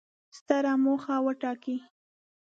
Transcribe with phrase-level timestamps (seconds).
[0.37, 1.77] ستره موخه وټاکئ!